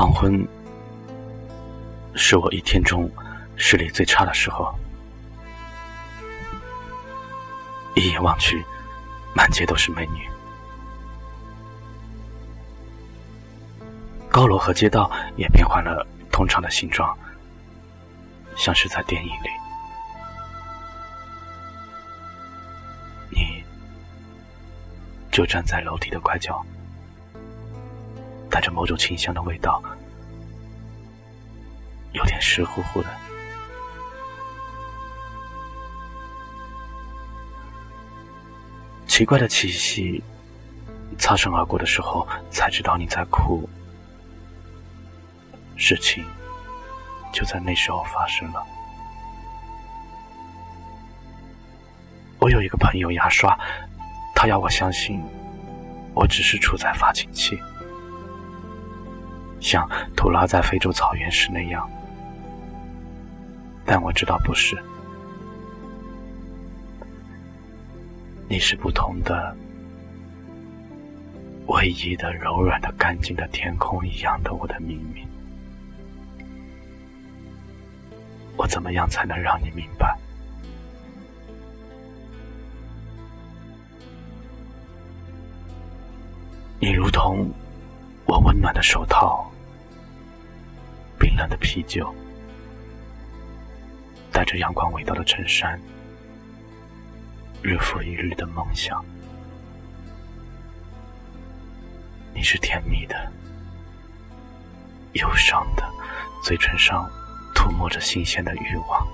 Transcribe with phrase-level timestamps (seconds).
[0.00, 0.48] 黄昏
[2.14, 3.06] 是我一天中
[3.54, 4.74] 视力最差的时候，
[7.94, 8.64] 一眼望去，
[9.34, 10.26] 满街都是美女，
[14.30, 17.14] 高楼和街道也变换了通常的形状，
[18.56, 19.50] 像是在电影里。
[23.28, 23.62] 你
[25.30, 26.64] 就站在楼梯的拐角。
[28.60, 29.82] 带着某种清香的味道，
[32.12, 33.08] 有点湿乎乎的。
[39.06, 40.22] 奇怪的气息，
[41.16, 43.66] 擦身而过的时候，才知道你在哭。
[45.76, 46.22] 事情
[47.32, 48.62] 就在那时候发生了。
[52.38, 53.58] 我有一个朋友牙刷，
[54.34, 55.18] 他要我相信，
[56.12, 57.58] 我只是处在发情期。
[59.60, 61.88] 像图拉在非洲草原时那样，
[63.84, 64.76] 但我知道不是。
[68.48, 69.54] 你是不同的、
[71.66, 75.24] 唯一的、柔软的、干净的天空一样的我的秘密。
[78.56, 80.18] 我怎么样才能让你明白？
[86.80, 87.48] 你如同
[88.26, 89.49] 我温暖的手套。
[91.20, 92.12] 冰冷的啤酒，
[94.32, 95.78] 带着阳光味道的衬衫，
[97.60, 99.04] 日复一日的梦想。
[102.32, 103.30] 你是甜蜜的，
[105.12, 105.86] 忧伤的，
[106.42, 107.06] 嘴唇上
[107.54, 109.06] 涂抹着新鲜的欲望。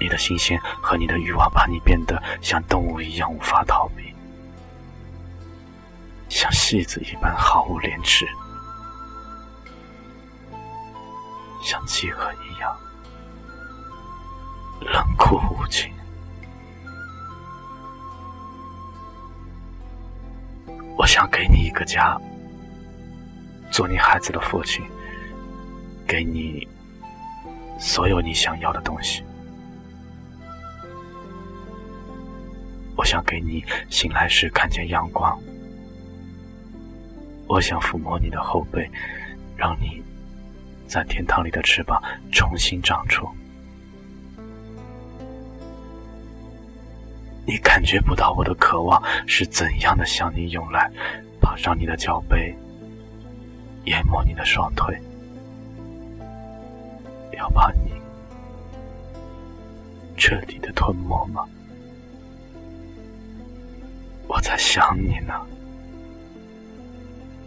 [0.00, 4.12] 你的新鲜和你的欲望，把你变得像动物一样无法逃避，
[6.28, 8.26] 像戏子一般毫无廉耻。
[11.62, 12.76] 像契合一样
[14.80, 15.92] 冷酷无情。
[20.96, 22.20] 我想给你一个家，
[23.70, 24.84] 做你孩子的父亲，
[26.06, 26.66] 给你
[27.78, 29.24] 所有你想要的东西。
[32.96, 35.40] 我想给你醒来时看见阳光。
[37.46, 38.90] 我想抚摸你的后背，
[39.56, 40.01] 让你。
[40.92, 41.98] 在天堂里的翅膀
[42.30, 43.26] 重新长出，
[47.46, 50.90] 你感觉不到我的渴望是怎样的向你涌来，
[51.40, 52.54] 爬上你的脚背，
[53.86, 54.94] 淹没你的双腿，
[57.38, 57.90] 要把你
[60.18, 61.48] 彻底的吞没吗？
[64.26, 65.32] 我在想你呢。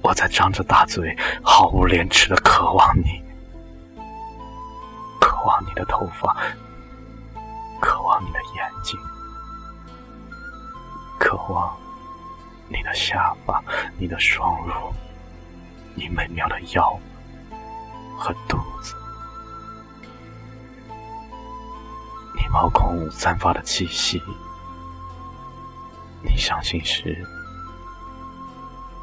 [0.01, 3.23] 我在张着大嘴，毫无廉耻的渴望你。
[5.75, 6.33] 你的头发，
[7.81, 8.97] 渴望你的眼睛，
[11.19, 11.75] 渴望
[12.69, 13.61] 你的下巴，
[13.97, 14.93] 你的双乳，
[15.93, 16.97] 你美妙的腰
[18.17, 18.95] 和肚子，
[22.37, 24.21] 你毛孔散发的气息，
[26.23, 27.21] 你伤心时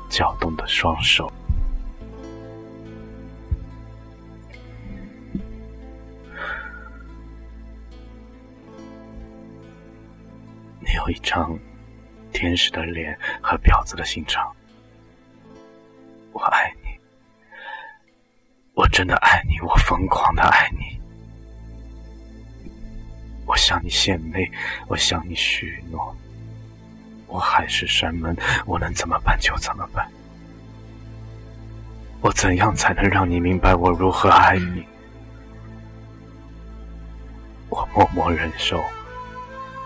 [0.08, 1.30] 搅动的双手。
[11.02, 11.58] 有一张
[12.32, 14.54] 天使的脸和婊子的心肠，
[16.32, 16.90] 我爱你，
[18.74, 21.00] 我真的爱你，我疯狂的爱你，
[23.44, 24.48] 我向你献媚，
[24.86, 26.14] 我向你许诺，
[27.26, 30.08] 我海誓山盟，我能怎么办就怎么办，
[32.20, 34.84] 我怎样才能让你明白我如何爱你？
[37.70, 38.80] 我默默忍受。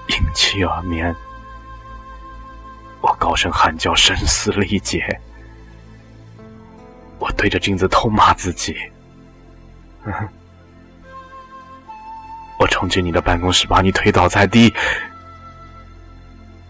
[0.08, 1.14] 因妻而眠，
[3.00, 5.04] 我高声喊叫，声嘶力竭。
[7.18, 8.76] 我对着镜子痛骂自己。
[12.58, 14.72] 我冲进你的办公室，把你推倒在地。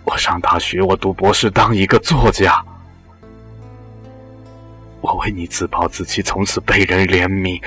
[0.05, 2.65] 我上大学，我读博士，当一个作家。
[5.01, 7.63] 我为你自暴自弃，从此被人怜悯。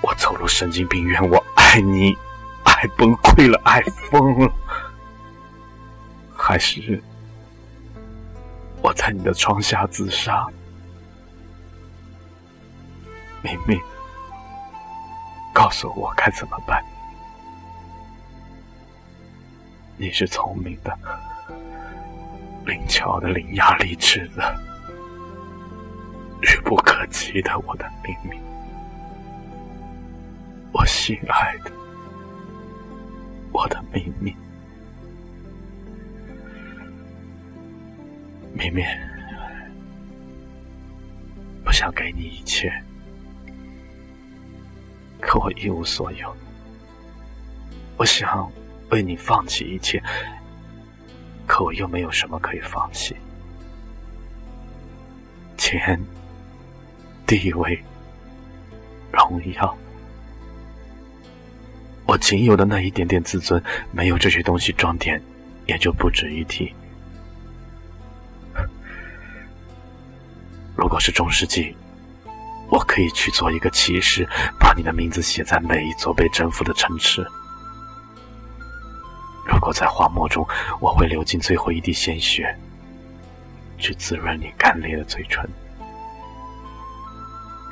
[0.00, 2.16] 我走入神经病院，我爱你。
[2.76, 3.80] 爱崩溃了，爱
[4.10, 4.52] 疯了，
[6.36, 7.02] 还是
[8.82, 10.46] 我在你的床下自杀？
[13.42, 13.80] 明明，
[15.54, 16.84] 告诉我该怎么办？
[19.96, 20.94] 你是聪明的、
[22.66, 24.54] 灵巧的、伶牙俐齿的、
[26.42, 28.38] 愚不可及的我的明明，
[30.72, 31.72] 我心爱的，
[33.56, 34.36] 我的秘密，
[38.52, 38.84] 明明
[41.64, 42.70] 不想给你一切，
[45.22, 46.36] 可我一无所有。
[47.96, 48.52] 我想
[48.90, 50.02] 为你放弃一切，
[51.46, 53.16] 可我又没有什么可以放弃。
[55.56, 55.98] 钱、
[57.26, 57.82] 地位、
[59.10, 59.74] 荣耀，
[62.06, 65.20] 我仅有的那一点点自尊，没有这些东西装点，
[65.66, 66.72] 也就不值一提。
[70.76, 71.74] 如果是中世纪，
[72.68, 77.26] 我可以去做一个骑士，把你的名字写在每一座被征服的城池。
[79.44, 80.46] 如果在荒漠中，
[80.80, 82.56] 我会流尽最后一滴鲜血，
[83.78, 85.48] 去滋润你干裂的嘴唇。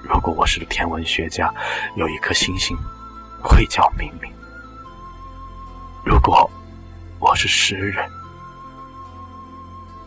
[0.02, 1.52] 如果我是个天文学家，
[1.96, 2.76] 有一颗星星
[3.44, 4.32] 会叫明明。
[6.02, 6.50] 如果
[7.20, 8.11] 我是诗人，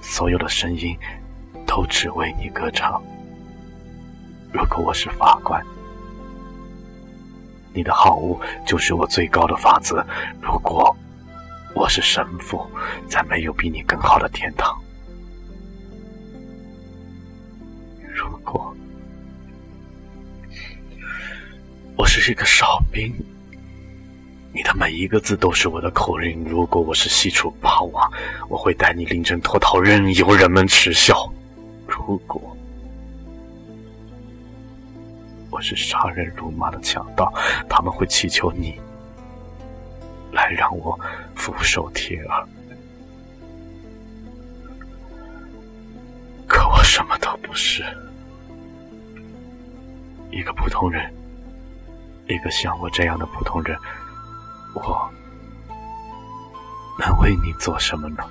[0.02, 0.98] 所有的声音
[1.66, 3.02] 都只为你歌唱。
[4.52, 5.64] 如果我是法官，
[7.74, 10.04] 你的好恶就是我最高的法则。
[10.42, 10.96] 如果
[11.76, 12.66] 我是神父，
[13.08, 14.76] 再没有比你更好的天堂。
[21.98, 23.12] 我是一个哨兵，
[24.54, 26.44] 你的每一个字都是我的口令。
[26.44, 28.12] 如果我是西楚霸王，
[28.48, 31.28] 我会带你临阵脱逃，任由人们耻笑。
[31.88, 32.56] 如果
[35.50, 37.34] 我是杀人如麻的强盗，
[37.68, 38.80] 他们会祈求你。
[40.32, 41.00] 来让我
[41.36, 42.48] 俯首帖耳，
[46.46, 47.84] 可我什么都不是，
[50.30, 51.12] 一个普通人，
[52.28, 53.78] 一个像我这样的普通人，
[54.74, 55.10] 我
[57.00, 58.24] 能为你做什么呢？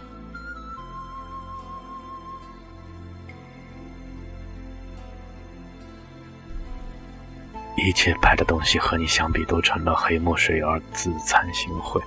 [7.78, 12.02] 一切白的东西和你相比，都成了黑墨水而自惭形秽。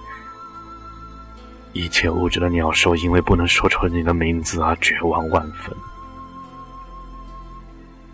[1.73, 5.75] 一切物质的鸟兽，因为不能说出你的名字而绝望万分。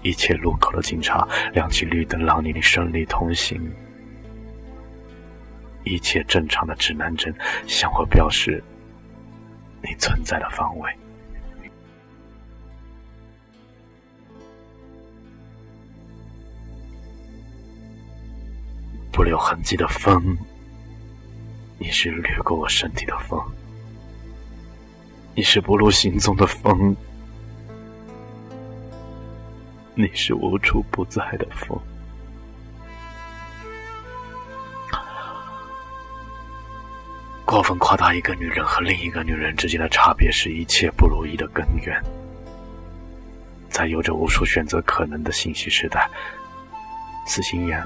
[0.06, 3.60] 一切路口的警察亮起绿灯，让你顺利通行。
[5.84, 7.34] 一切正常的指南针
[7.66, 8.64] 向我表示
[9.82, 10.92] 你存在的方位。
[19.12, 20.38] 不留痕迹的风，
[21.80, 23.40] 你是掠过我身体的风；
[25.34, 26.96] 你是不露行踪的风；
[29.98, 31.80] 你是无处不在的风。
[37.46, 42.04] 过分夸大一个女人和另一个女人之间的差别，是一切不如意的根源。
[43.70, 46.10] 在有着无数选择可能的信息时代，
[47.26, 47.82] 死心眼。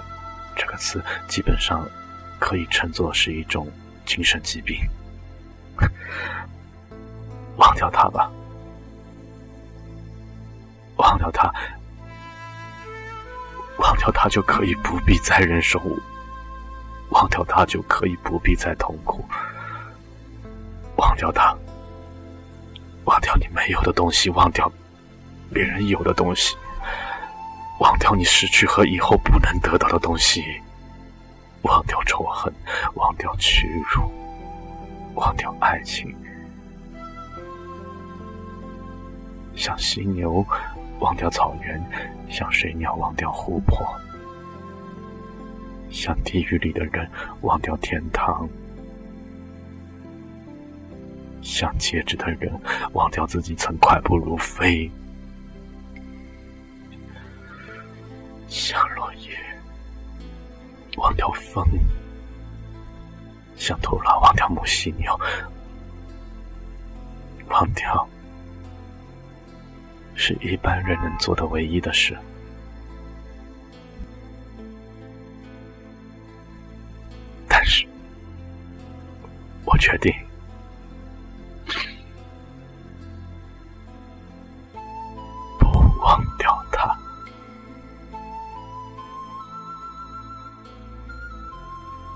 [0.55, 1.87] 这个词基本上
[2.39, 3.71] 可以称作是一种
[4.05, 4.79] 精神疾病。
[7.57, 8.31] 忘掉他吧，
[10.97, 11.53] 忘掉他，
[13.79, 15.81] 忘掉他就可以不必再忍受，
[17.09, 19.25] 忘掉他就可以不必再痛苦，
[20.97, 21.57] 忘掉他，
[23.05, 24.71] 忘掉你没有的东西，忘掉
[25.53, 26.55] 别人有的东西。
[27.79, 30.43] 忘掉你失去和以后不能得到的东西，
[31.61, 32.53] 忘掉仇恨，
[32.95, 34.11] 忘掉屈辱，
[35.15, 36.13] 忘掉爱情，
[39.55, 40.45] 像犀牛
[40.99, 41.81] 忘掉草原，
[42.29, 43.87] 像水鸟忘掉湖泊，
[45.89, 47.09] 像地狱里的人
[47.41, 48.47] 忘掉天堂，
[51.41, 52.51] 像戒指的人
[52.93, 54.89] 忘掉自己曾快步如飞。
[58.47, 59.37] 像落叶，
[60.97, 61.63] 忘掉风；
[63.55, 65.13] 像兔老，忘掉母犀牛；
[67.47, 68.07] 忘掉，
[70.29, 72.15] 是一般人能做的唯一的事。
[77.47, 77.87] 但是，
[79.65, 80.13] 我决定
[85.57, 85.67] 不
[86.03, 86.95] 忘掉他。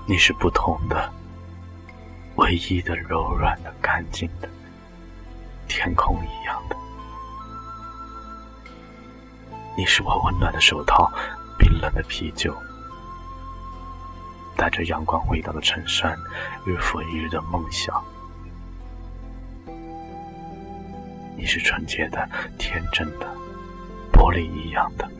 [0.06, 1.12] 你是不同的，
[2.36, 4.48] 唯一的、柔软的、干净的，
[5.66, 6.76] 天空一样的。
[9.76, 11.12] 你是我温暖的手套，
[11.58, 12.56] 冰冷的啤酒，
[14.56, 16.16] 带着阳光味道的衬衫，
[16.64, 18.02] 日复一日的梦想。
[21.36, 23.26] 你是纯洁的、天真的，
[24.12, 25.10] 玻璃一样的。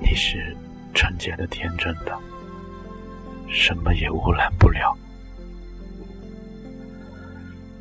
[0.00, 0.56] 你是
[0.94, 2.18] 纯洁的、天真的，
[3.48, 4.96] 什么也污染不了。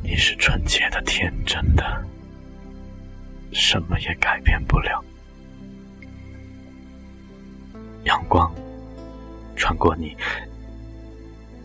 [0.03, 2.05] 你是纯洁的、天真的。
[3.51, 5.03] 什么也改变不了。
[8.03, 8.51] 阳光
[9.55, 10.15] 穿过你，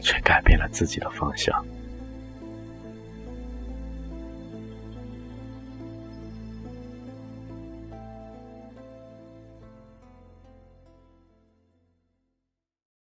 [0.01, 1.65] 却改变了自己的方向。